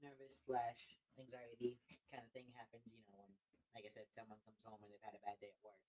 [0.00, 1.78] nervous slash anxiety
[2.08, 3.30] kind of thing happens, you know, when,
[3.74, 5.84] like I said, someone comes home and they've had a bad day at work.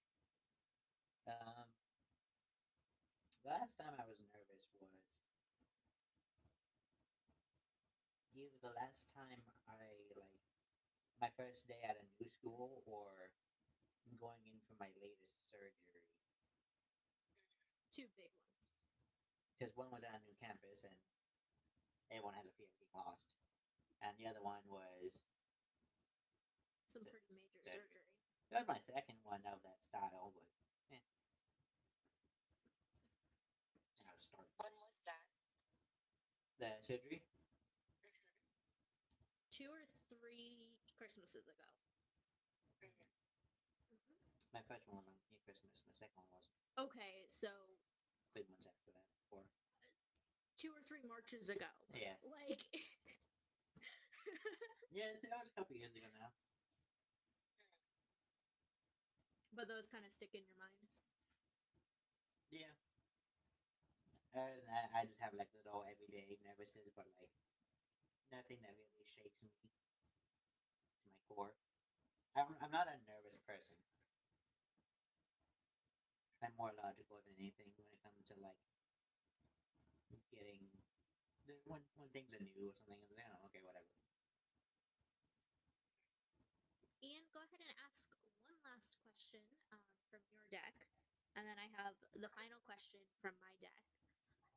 [1.30, 1.70] Um,
[3.46, 4.99] the last time I was nervous was
[8.39, 9.75] either the last time I
[10.15, 10.43] like
[11.19, 13.28] my first day at a new school or
[14.15, 16.08] going in for my latest surgery
[17.91, 18.63] Two big ones.
[19.58, 20.95] because one was at a new campus and
[22.10, 23.28] everyone has a fear of being lost,
[24.02, 25.21] and the other one was
[26.88, 28.08] Some So- pretty major so- surgery.
[28.49, 30.47] that was my second one of that style, but
[30.95, 31.04] eh.
[34.08, 35.28] I was starting When was that?
[36.58, 37.21] the surgery.
[39.60, 41.67] Two or three Christmases ago.
[42.82, 43.12] Mhm.
[43.91, 44.15] Mhm.
[44.54, 45.84] My first one was on near Christmas.
[45.86, 47.78] My second one was Okay, so
[48.32, 49.06] three months after that.
[49.30, 49.43] Four.
[50.58, 51.67] two or three marches ago.
[51.93, 52.15] Yeah.
[52.24, 52.63] Like,
[54.91, 56.32] Yeah, so that was a couple years ago now.
[59.52, 60.88] but those kind of stick in your mind.
[62.52, 62.72] Yeah.
[64.34, 67.30] Other than I just have like little everyday nervousness, but like
[68.32, 69.68] nothing that really shakes me to
[71.06, 71.54] my core.
[72.38, 73.78] I'm, I'm not a nervous person.
[76.44, 78.60] I'm more logical than anything when it comes to like
[80.32, 80.63] getting
[81.68, 83.04] when when things are new or something.
[83.04, 83.88] It's like, oh, okay, whatever.
[87.04, 88.08] Ian, go ahead and ask
[88.46, 90.88] one last question um, from your deck,
[91.36, 93.84] and then I have the final question from my deck,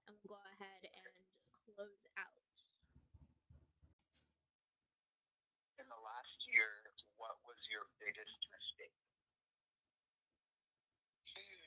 [0.06, 1.14] and we'll go ahead and
[1.74, 2.46] close out.
[5.78, 6.70] In the last year,
[7.18, 8.94] what was your biggest mistake?
[11.34, 11.62] Hmm.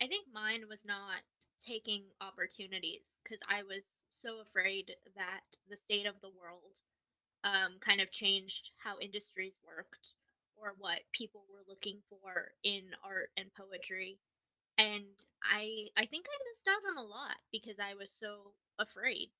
[0.00, 1.22] I think mine was not
[1.66, 3.84] taking opportunities because I was
[4.20, 6.76] so afraid that the state of the world
[7.44, 10.14] um, kind of changed how industries worked
[10.56, 14.18] or what people were looking for in art and poetry.
[14.78, 15.06] And
[15.44, 19.30] I I think I missed out on a lot because I was so afraid.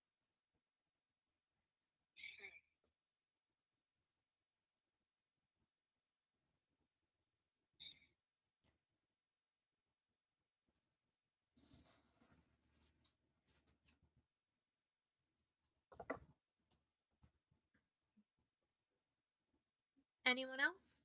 [20.32, 20.96] Anyone else?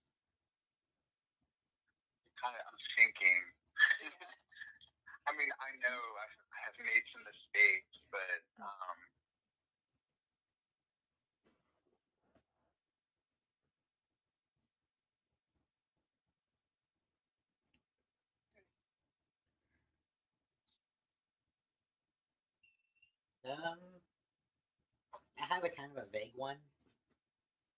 [2.40, 3.42] Kind of, I'm thinking.
[5.28, 8.98] I mean, I know I I have made some mistakes, but um,
[23.46, 23.80] Um,
[25.40, 26.58] I have a kind of a vague one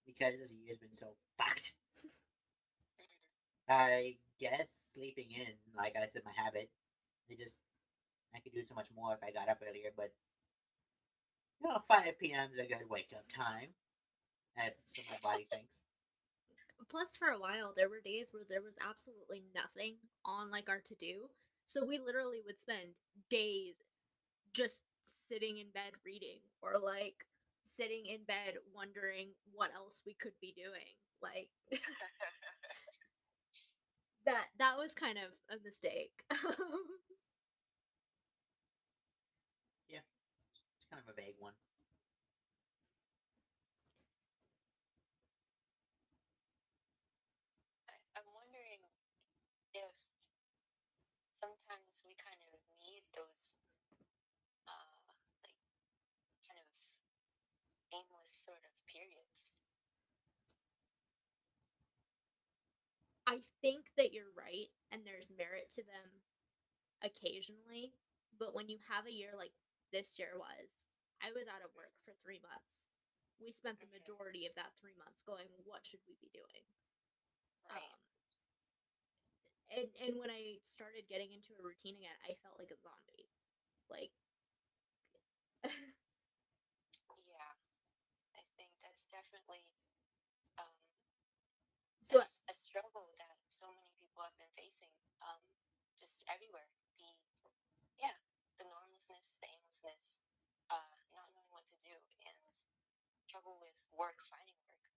[0.05, 1.73] because this year's been so fucked.
[3.69, 6.69] I guess sleeping in, like I said, my habit.
[7.29, 7.59] It just
[8.35, 10.11] I could do so much more if I got up earlier, but
[11.61, 12.49] you know, five p.m.
[12.53, 13.69] is a good wake up time.
[14.57, 15.85] That's what my body thinks.
[16.89, 20.81] Plus, for a while, there were days where there was absolutely nothing on like our
[20.81, 21.29] to do.
[21.65, 22.95] So we literally would spend
[23.29, 23.75] days
[24.53, 27.25] just sitting in bed reading or like
[27.79, 30.95] sitting in bed wondering what else we could be doing.
[31.21, 31.49] Like
[34.25, 36.23] that that was kind of a mistake.
[39.89, 39.99] Yeah.
[40.77, 41.53] It's kind of a vague one.
[47.89, 48.79] I, I'm wondering
[49.73, 49.93] if
[51.41, 53.55] sometimes we kind of need those,
[54.67, 54.95] uh,
[55.43, 55.55] like,
[56.47, 56.67] kind of
[57.93, 59.53] aimless sort of periods.
[63.29, 66.09] I think that you're right and there's merit to them
[67.03, 67.93] occasionally,
[68.39, 69.53] but when you have a year like
[69.91, 70.87] this year was,
[71.21, 72.89] I was out of work for 3 months.
[73.39, 73.91] We spent the Mhm.
[74.01, 76.65] majority of that 3 months going, what should we be doing?
[77.69, 77.83] Right.
[77.83, 77.99] Um,
[79.69, 83.29] and and when I started getting into a routine again, I felt like a zombie.
[83.89, 84.11] Like
[87.27, 87.53] yeah.
[88.37, 89.65] I think that's definitely
[90.57, 90.75] um,
[92.05, 94.91] so a, s- a struggle that so many people have been facing
[95.21, 95.41] um,
[95.99, 96.69] just everywhere.
[96.99, 97.09] The
[97.99, 98.15] yeah,
[98.57, 98.65] the
[100.71, 101.93] uh, not knowing what to do,
[102.27, 102.37] and
[103.31, 104.91] trouble with work, finding work.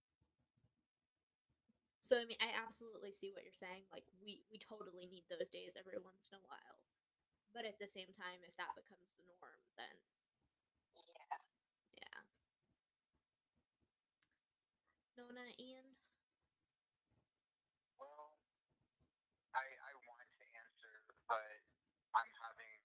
[2.01, 3.87] so I mean I absolutely see what you're saying.
[3.93, 6.81] Like we we totally need those days every once in a while.
[7.55, 9.97] But at the same time, if that becomes the norm, then
[10.97, 11.39] Yeah.
[12.01, 12.21] yeah.
[15.17, 15.97] Nona, Ian.
[18.01, 18.37] well,
[19.55, 20.93] I I want to answer,
[21.29, 21.61] but
[22.17, 22.79] I'm having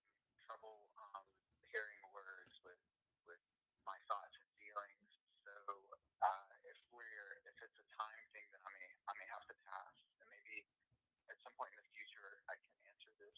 [0.47, 1.25] trouble um,
[1.71, 2.79] pairing words with
[3.27, 3.41] with
[3.87, 5.11] my thoughts and feelings.
[5.43, 5.53] So
[6.23, 9.55] uh, if we're if it's a time thing, then I may I may have to
[9.67, 10.63] pass, and maybe
[11.31, 13.37] at some point in the future I can answer this.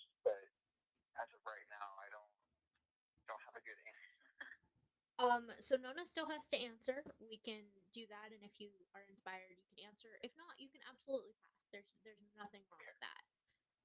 [5.19, 7.03] Um, so Nona still has to answer.
[7.19, 7.61] We can
[7.91, 10.15] do that, and if you are inspired, you can answer.
[10.23, 11.59] If not, you can absolutely pass.
[11.75, 13.23] There's there's nothing wrong with that.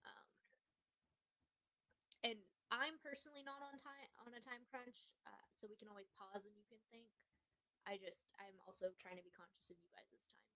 [0.07, 0.29] Um,
[2.23, 2.39] and
[2.71, 6.47] I'm personally not on time on a time crunch, uh, so we can always pause
[6.47, 7.11] and you can think.
[7.87, 10.49] I just I'm also trying to be conscious of you guys' time.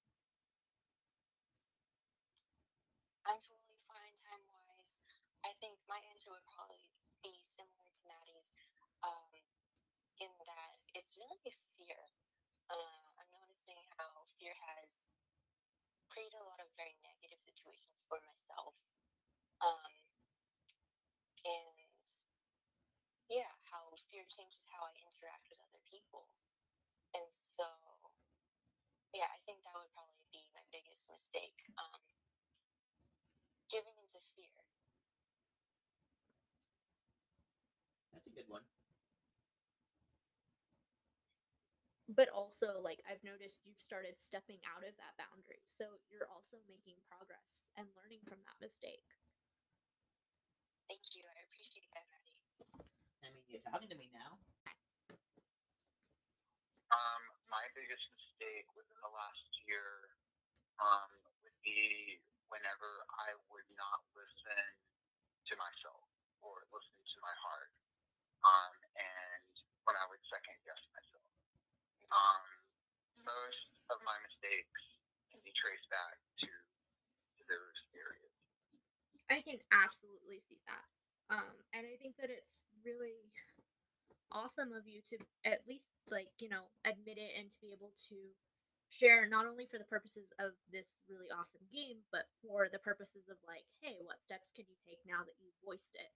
[3.27, 4.99] I'm totally fine time wise.
[5.45, 6.83] I think my answer would probably
[7.23, 8.59] be similar to Maddie's,
[9.05, 9.31] um,
[10.19, 12.01] in that it's really fear.
[12.71, 15.05] Uh, I'm noticing how fear has
[16.19, 18.75] created a lot of very negative situations for myself.
[19.63, 19.95] Um,
[21.47, 21.79] and
[23.31, 26.27] yeah, how fear changes how I interact with other people.
[27.15, 27.71] And so,
[29.15, 31.55] yeah, I think that would probably be my biggest mistake.
[31.79, 32.03] Um,
[33.71, 34.59] giving into fear.
[38.11, 38.67] That's a good one.
[42.09, 46.57] But also, like I've noticed, you've started stepping out of that boundary, so you're also
[46.65, 49.05] making progress and learning from that mistake.
[50.89, 51.21] Thank you.
[51.29, 52.41] I appreciate that, Maddie.
[53.21, 54.41] I mean, you're talking to me now.
[56.89, 60.09] Um, my biggest mistake within the last year
[60.81, 61.13] um,
[61.45, 62.17] would be
[62.49, 64.65] whenever I would not listen
[65.45, 66.09] to myself
[66.41, 67.69] or listen to my heart,
[68.49, 69.53] um, and
[69.85, 71.29] when I would second guess myself.
[72.09, 72.45] Um,
[73.29, 74.83] most of my mistakes
[75.33, 78.35] can be traced back to, to those areas.
[79.29, 80.87] I can absolutely see that.
[81.29, 83.21] Um, and I think that it's really
[84.33, 87.93] awesome of you to at least like, you know, admit it and to be able
[88.09, 88.17] to
[88.89, 93.29] share not only for the purposes of this really awesome game, but for the purposes
[93.29, 96.09] of like, hey, what steps can you take now that you voiced it?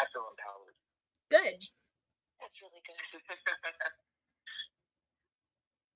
[0.00, 0.76] I feel empowered.
[1.28, 1.60] Good.
[2.40, 3.20] That's really good.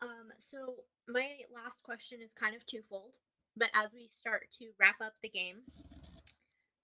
[0.00, 0.76] Um, so
[1.08, 3.14] my last question is kind of twofold,
[3.56, 5.56] but as we start to wrap up the game,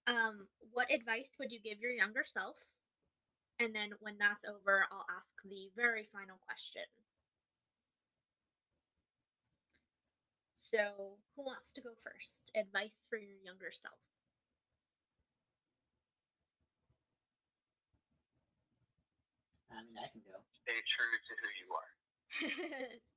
[0.07, 2.57] um, what advice would you give your younger self?
[3.59, 6.83] And then when that's over, I'll ask the very final question.
[10.53, 12.51] So, who wants to go first?
[12.53, 13.95] Advice for your younger self.
[19.71, 20.35] I mean, I can go.
[20.67, 21.94] Stay true to who you are.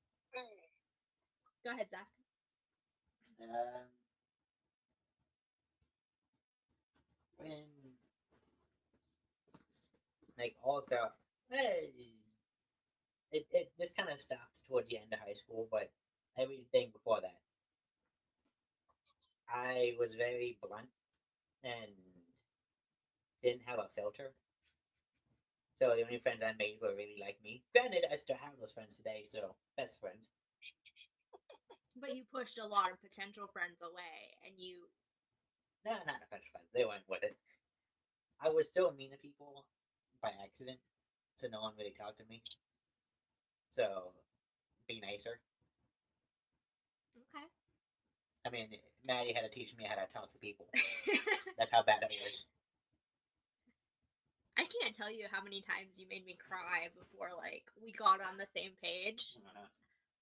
[1.65, 2.09] Go ahead, Zach.
[3.41, 3.89] Um,
[7.39, 7.65] when
[10.39, 11.13] like all throughout,
[11.53, 11.87] eh,
[13.33, 15.91] it it this kind of stopped towards the end of high school, but
[16.37, 17.41] everything before that,
[19.49, 20.91] I was very blunt
[21.65, 21.93] and
[23.43, 24.33] didn't have a filter.
[25.79, 27.63] So the only friends I made were really like me.
[27.73, 30.29] Granted, I still have those friends today, so best friends.
[31.97, 34.89] But you pushed a lot of potential friends away, and you
[35.85, 36.69] No, not a bunch of friends.
[36.75, 37.37] They weren't with it.
[38.41, 39.65] I was so mean to people
[40.23, 40.81] by accident,
[41.35, 42.43] so no one really talked to me.
[43.71, 44.13] So,
[44.89, 45.41] be nicer.
[47.17, 47.47] okay.
[48.47, 48.69] I mean,
[49.05, 50.67] Maddie had to teach me how to talk to people.
[51.59, 52.47] That's how bad it was.
[54.59, 58.21] I can't tell you how many times you made me cry before like we got
[58.21, 59.37] on the same page.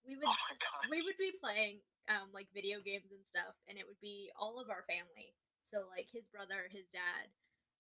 [0.07, 3.87] We would Oh we would be playing um like video games and stuff and it
[3.87, 5.35] would be all of our family.
[5.65, 7.29] So like his brother, his dad,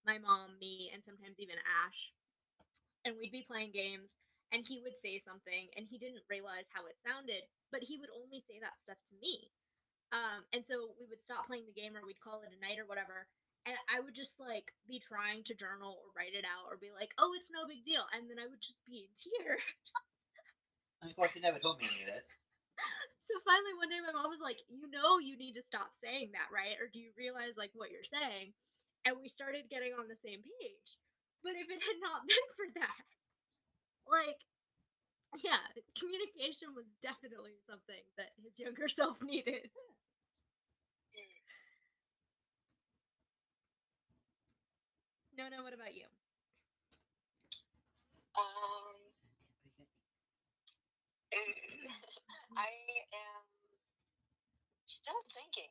[0.07, 2.13] my mom, me, and sometimes even Ash.
[3.05, 4.17] And we'd be playing games
[4.53, 8.11] and he would say something and he didn't realize how it sounded, but he would
[8.15, 9.51] only say that stuff to me.
[10.13, 12.79] Um, and so we would stop playing the game or we'd call it a night
[12.79, 13.27] or whatever.
[13.67, 16.95] And I would just like be trying to journal or write it out or be
[16.95, 18.07] like, oh, it's no big deal.
[18.15, 19.91] And then I would just be in tears.
[21.03, 22.31] and of course, you never told me any of this.
[23.27, 26.31] so finally one day my mom was like, you know you need to stop saying
[26.39, 26.79] that, right?
[26.79, 28.55] Or do you realize like what you're saying?
[29.03, 30.91] And we started getting on the same page.
[31.43, 33.03] But if it had not been for that,
[34.07, 34.39] like
[35.43, 35.61] yeah,
[35.99, 39.69] communication was definitely something that his younger self needed.
[45.37, 46.09] No, no, what about you?
[48.33, 48.97] Um,
[52.57, 52.73] I
[53.13, 53.45] am
[54.89, 55.69] still thinking.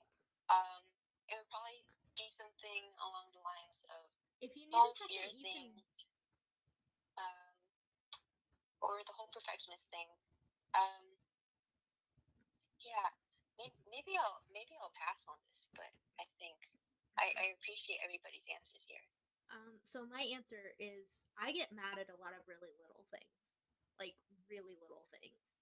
[0.54, 0.86] Um,
[1.26, 1.82] it would probably
[2.14, 4.06] be something along the lines of
[4.46, 7.54] If you need whole a fear second, you thing, can um,
[8.86, 10.06] or the whole perfectionist thing.
[10.78, 11.06] Um,
[12.86, 13.10] yeah,
[13.58, 15.90] maybe, maybe I'll maybe I'll pass on this, but
[16.22, 16.70] I think
[17.18, 19.02] I, I appreciate everybody's answers here.
[19.52, 23.56] Um, so my answer is I get mad at a lot of really little things,
[24.00, 24.16] like
[24.50, 25.62] really little things.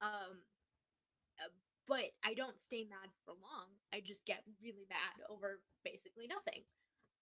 [0.00, 0.44] Um,
[1.40, 1.52] uh,
[1.86, 3.68] but I don't stay mad for long.
[3.92, 6.64] I just get really mad over basically nothing.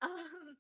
[0.03, 0.57] Um,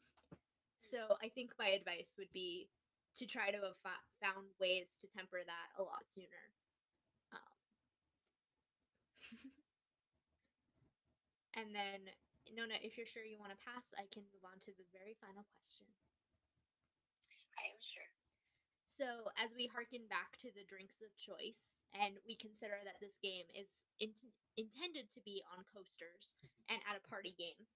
[0.78, 2.68] so I think my advice would be
[3.16, 3.76] to try to have
[4.22, 6.44] found ways to temper that a lot sooner.
[7.32, 7.56] Um,
[11.54, 12.00] and then,
[12.48, 15.14] Nona, if you're sure you want to pass, I can move on to the very
[15.20, 15.86] final question.
[17.58, 18.10] I am sure.
[18.84, 23.18] So, as we hearken back to the drinks of choice, and we consider that this
[23.18, 26.38] game is int- intended to be on coasters
[26.68, 27.66] and at a party game,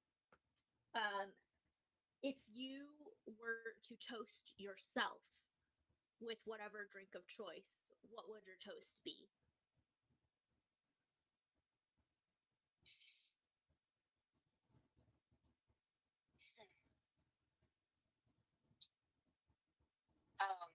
[0.94, 1.30] um,
[2.22, 2.86] if you
[3.26, 5.22] were to toast yourself
[6.20, 9.14] with whatever drink of choice, what would your toast be?
[20.40, 20.70] Um,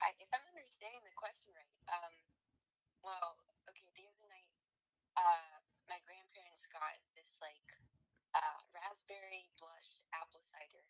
[0.00, 2.14] I, if I'm understanding the question right, um,
[3.04, 3.36] well,
[3.68, 4.52] okay, the other night,
[5.20, 7.68] uh, my grandparents got this like
[8.34, 10.86] uh, raspberry blushed apple cider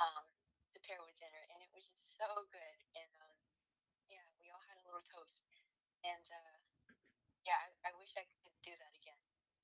[0.00, 0.24] um,
[0.72, 2.78] to pair with dinner, and it was just so good.
[2.98, 3.38] And um,
[4.10, 5.46] yeah, we all had a little toast,
[6.02, 6.56] and uh,
[7.46, 9.20] yeah, I, I wish I could do that again.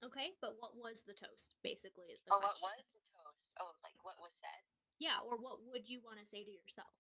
[0.07, 1.57] Okay, but what was the toast?
[1.65, 3.51] Basically, is the Oh, what was the toast?
[3.59, 4.63] Oh, like what was said?
[5.01, 6.93] Yeah, or what would you want to say to yourself?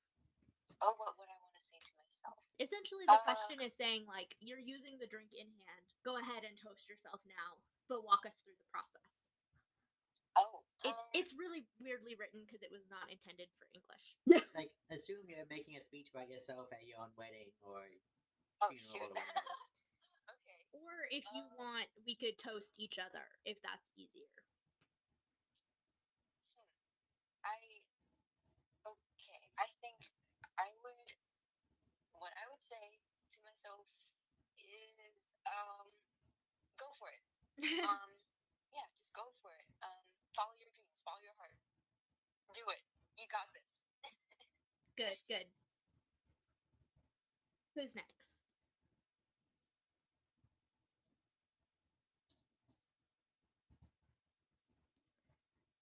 [0.82, 2.38] Oh, what would I want to say to myself?
[2.58, 5.86] Essentially, the Uh, question is saying like you're using the drink in hand.
[6.02, 9.33] Go ahead and toast yourself now, but walk us through the process.
[10.84, 14.04] It, um, it's really weirdly written because it was not intended for English.
[14.54, 17.80] Like, assume you're making a speech about yourself at your own wedding or
[18.62, 19.16] oh funeral shoot.
[19.16, 20.60] or okay.
[20.76, 24.28] Or if you Uh, want, we could toast each other if that's easier.
[26.54, 26.68] Hmm.
[27.44, 27.58] I
[28.86, 29.42] okay.
[29.58, 30.12] I think
[30.58, 31.08] I would.
[32.18, 33.00] What I would say
[33.36, 33.84] to myself
[34.58, 35.90] is, um,
[36.78, 37.22] go for it.
[37.84, 38.10] Um,
[38.74, 39.68] yeah, just go for it.
[39.84, 41.52] Um, follow your dreams, follow your heart.
[42.54, 42.82] Do it.
[43.18, 43.62] You got this.
[44.96, 45.46] Good, good.
[47.74, 48.40] Who's next?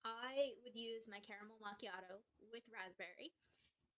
[0.04, 3.32] I would use my caramel macchiato with raspberry,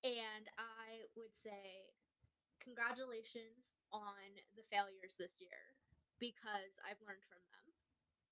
[0.05, 1.95] and I would say
[2.61, 4.19] congratulations on
[4.57, 5.77] the failures this year
[6.21, 7.67] because I've learned from them,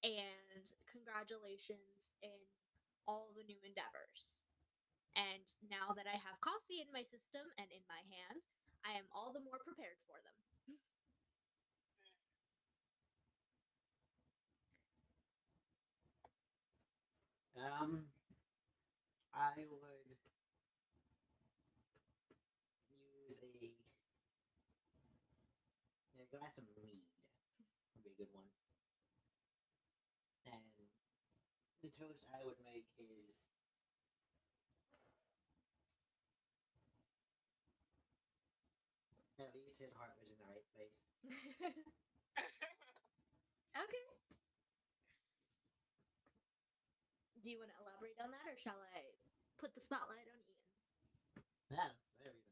[0.04, 2.36] and congratulations in
[3.06, 4.36] all the new endeavors.
[5.16, 8.48] And now that I have coffee in my system and in my hand,
[8.84, 10.32] I am all the more prepared for them.
[17.62, 18.08] Um,
[19.34, 20.18] I would
[22.90, 23.70] use a,
[26.18, 27.04] a glass of mead.
[27.94, 28.48] Would be a good one.
[30.48, 30.64] And
[31.84, 33.51] the toast I would make is
[39.42, 41.02] at least his heart was in the right place.
[43.76, 44.02] okay.
[47.42, 49.02] Do you want to elaborate on that, or shall I
[49.58, 50.62] put the spotlight on Ian?
[51.70, 52.44] Yeah, whatever you.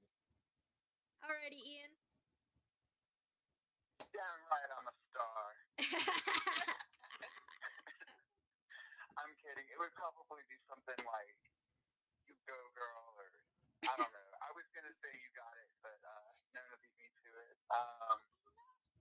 [1.23, 1.97] Alrighty, Ian.
[4.13, 5.55] Damn right I'm a star.
[9.17, 9.67] I'm kidding.
[9.71, 11.37] It would probably be something like
[12.27, 13.29] "You Go Girl" or
[13.87, 14.29] I don't know.
[14.43, 17.57] I was gonna say "You Got It," but uh, Nona beat me to it.
[17.71, 18.19] Um,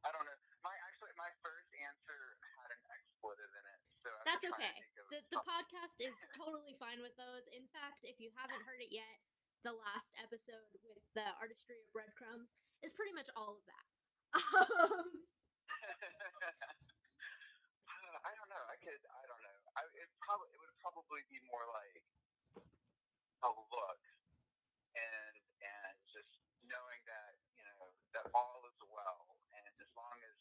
[0.06, 0.38] I don't know.
[0.62, 2.20] My actually, my first answer
[2.60, 4.76] had an expletive in it, so I That's okay.
[5.10, 7.48] The, the podcast is totally fine with those.
[7.56, 9.18] In fact, if you haven't heard it yet,
[9.64, 12.54] the last episode with the artistry of breadcrumbs
[12.84, 13.88] is pretty much all of that.
[14.60, 15.26] Um,
[18.28, 18.64] I don't know.
[18.68, 19.00] I could.
[19.00, 19.60] I don't know.
[19.80, 22.04] I, it probably it would probably be more like
[23.44, 24.02] a look,
[24.96, 26.36] and and just
[26.68, 30.38] knowing that you know that all is well, and as long as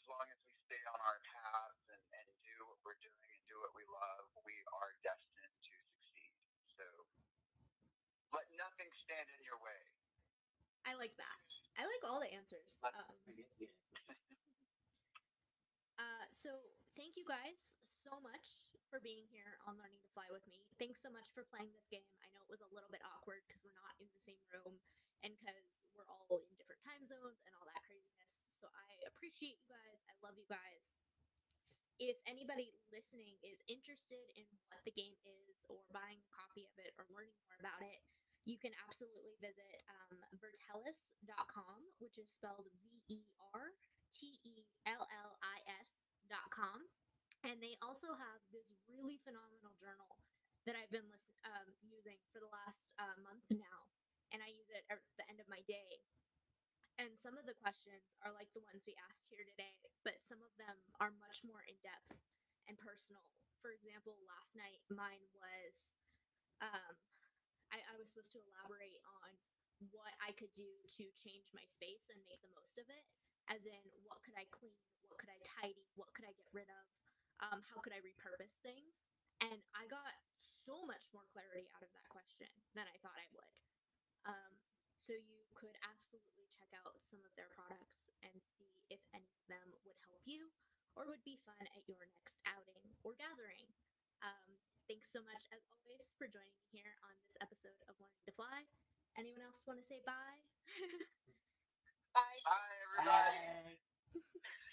[0.00, 3.42] as long as we stay on our paths and, and do what we're doing and
[3.46, 6.34] do what we love, we are destined to succeed.
[6.74, 6.86] So
[8.34, 9.80] let nothing stand in your way.
[10.88, 11.38] I like that.
[11.80, 12.76] I like all the answers.
[12.84, 13.72] Um, I guess, yeah.
[15.98, 16.50] Uh, so
[16.98, 18.46] thank you guys so much
[18.90, 20.66] for being here on Learning to Fly with me.
[20.80, 22.08] Thanks so much for playing this game.
[22.24, 24.80] I know it was a little bit awkward because we're not in the same room
[25.22, 28.48] and because we're all in different time zones and all that craziness.
[28.58, 30.00] So I appreciate you guys.
[30.10, 30.98] I love you guys.
[32.00, 36.74] if anybody listening is interested in what the game is or buying a copy of
[36.80, 38.00] it or learning more about it,
[38.48, 43.20] you can absolutely visit um, vertellis.com, which is spelled V E
[43.52, 43.76] R
[44.08, 46.80] T E L L I S.com.
[47.44, 50.20] And they also have this really phenomenal journal
[50.68, 53.80] that I've been listen, um, using for the last uh, month now.
[54.32, 56.04] And I use it at the end of my day.
[57.00, 59.72] And some of the questions are like the ones we asked here today,
[60.04, 62.12] but some of them are much more in depth
[62.68, 63.24] and personal.
[63.64, 65.96] For example, last night mine was
[66.60, 66.94] um,
[67.70, 69.30] I, I was supposed to elaborate on
[69.88, 70.68] what I could do
[71.00, 73.04] to change my space and make the most of it.
[73.48, 74.76] As in, what could I clean?
[75.08, 75.88] What could I tidy?
[75.98, 76.86] What could I get rid of?
[77.40, 79.08] Um, how could I repurpose things?
[79.40, 83.28] And I got so much more clarity out of that question than I thought I
[83.32, 83.54] would.
[84.28, 84.52] Um,
[85.00, 89.44] so you could absolutely check out some of their products and see if any of
[89.48, 90.52] them would help you
[90.92, 93.64] or would be fun at your next outing or gathering.
[94.20, 94.60] Um,
[94.90, 98.34] thanks so much, as always, for joining me here on this episode of Learning to
[98.34, 98.66] Fly.
[99.14, 100.42] Anyone else want to say bye?
[102.10, 102.42] Bye.
[102.42, 103.78] Bye, everybody.
[104.18, 104.66] Bye.